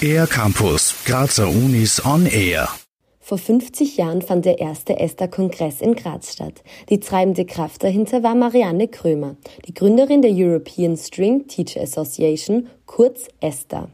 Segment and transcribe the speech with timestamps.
[0.00, 2.68] Air Campus, Grazer Unis on Air.
[3.20, 6.62] Vor 50 Jahren fand der erste ESTA-Kongress in Graz statt.
[6.90, 9.36] Die treibende Kraft dahinter war Marianne Krömer,
[9.66, 13.88] die Gründerin der European String Teacher Association, kurz ESTA.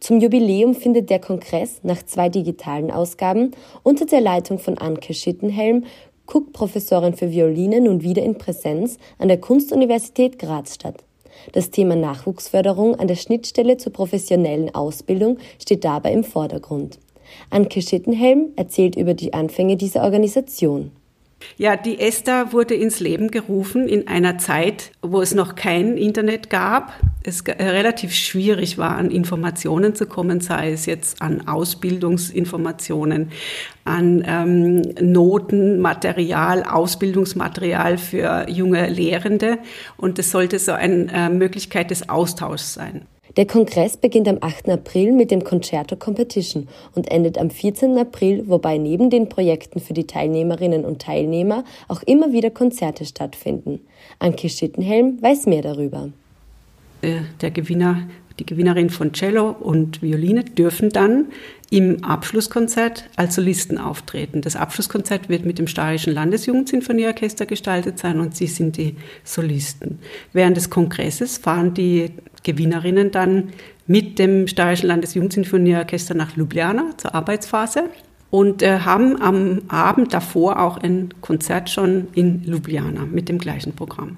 [0.00, 3.52] Zum Jubiläum findet der Kongress nach zwei digitalen Ausgaben
[3.82, 5.86] unter der Leitung von Anke Schittenhelm,
[6.26, 11.04] Cook-Professorin für Violine, nun wieder in Präsenz an der Kunstuniversität Graz statt.
[11.52, 16.98] Das Thema Nachwuchsförderung an der Schnittstelle zur professionellen Ausbildung steht dabei im Vordergrund.
[17.50, 20.92] Anke Schittenhelm erzählt über die Anfänge dieser Organisation.
[21.56, 26.50] Ja, die ESTA wurde ins Leben gerufen in einer Zeit, wo es noch kein Internet
[26.50, 26.92] gab.
[27.22, 33.30] Es relativ schwierig war, an Informationen zu kommen, sei es jetzt an Ausbildungsinformationen,
[33.84, 39.58] an ähm, Notenmaterial, Ausbildungsmaterial für junge Lehrende.
[39.96, 43.06] Und es sollte so eine äh, Möglichkeit des Austauschs sein.
[43.36, 44.68] Der Kongress beginnt am 8.
[44.68, 47.98] April mit dem Concerto Competition und endet am 14.
[47.98, 53.80] April, wobei neben den Projekten für die Teilnehmerinnen und Teilnehmer auch immer wieder Konzerte stattfinden.
[54.20, 56.10] Anke Schittenhelm weiß mehr darüber.
[57.02, 61.26] Äh, der Gewinner, die Gewinnerin von Cello und Violine dürfen dann
[61.70, 64.40] im Abschlusskonzert als Solisten auftreten.
[64.40, 69.98] Das Abschlusskonzert wird mit dem Steirischen Landesjugendsinfonieorchester gestaltet sein und sie sind die Solisten.
[70.32, 72.10] Während des Kongresses fahren die
[72.42, 73.50] Gewinnerinnen dann
[73.86, 77.84] mit dem Steirischen Landesjugendsinfonieorchester nach Ljubljana zur Arbeitsphase
[78.30, 83.74] und äh, haben am Abend davor auch ein Konzert schon in Ljubljana mit dem gleichen
[83.74, 84.16] Programm.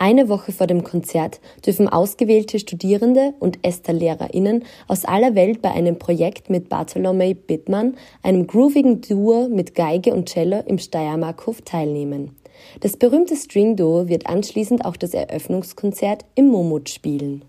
[0.00, 5.98] Eine Woche vor dem Konzert dürfen ausgewählte Studierende und Esther-LehrerInnen aus aller Welt bei einem
[5.98, 12.36] Projekt mit Bartolomei Bittmann, einem groovigen Duo mit Geige und Cello im Steiermarkhof teilnehmen.
[12.80, 17.44] Das berühmte String-Duo wird anschließend auch das Eröffnungskonzert im Momut spielen.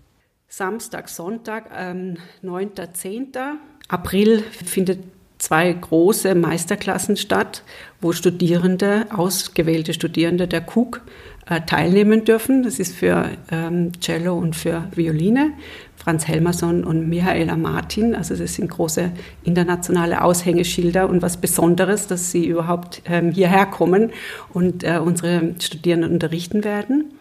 [0.48, 3.58] Samstag, Sonntag, ähm, 9.10.
[3.86, 4.98] April findet
[5.40, 7.62] zwei große Meisterklassen statt,
[8.00, 11.00] wo Studierende, ausgewählte Studierende der KUK
[11.48, 12.62] äh, teilnehmen dürfen.
[12.62, 15.52] Das ist für ähm, Cello und für Violine.
[15.96, 18.14] Franz Helmerson und Michaela Martin.
[18.14, 19.10] Also das sind große
[19.44, 24.10] internationale Aushängeschilder und was Besonderes, dass sie überhaupt ähm, hierher kommen
[24.52, 27.12] und äh, unsere Studierenden unterrichten werden.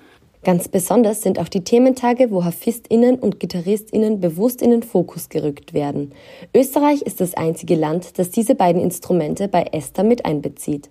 [0.43, 5.73] Ganz besonders sind auch die Thementage, wo HafistInnen und GitarristInnen bewusst in den Fokus gerückt
[5.73, 6.13] werden.
[6.55, 10.89] Österreich ist das einzige Land, das diese beiden Instrumente bei ESTA mit einbezieht.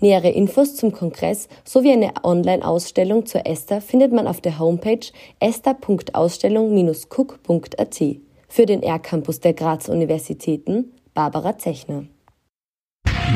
[0.00, 5.06] Nähere Infos zum Kongress sowie eine Online-Ausstellung zur ESTA findet man auf der Homepage
[5.38, 8.04] esta.ausstellung-cook.at.
[8.48, 12.04] Für den R-Campus der Grazer Universitäten Barbara Zechner.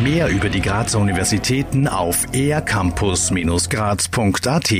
[0.03, 4.73] Mehr über die Grazer Universitäten auf ercampus-graz.at